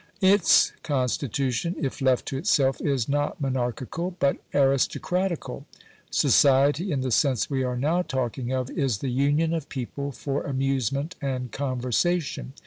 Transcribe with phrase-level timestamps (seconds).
[0.23, 5.67] Its constitution, if left to itself, is not monarchical, but aristocratical.
[6.09, 10.41] Society, in the sense we are now talking of, is the union of people for
[10.43, 12.53] amusement and conversation.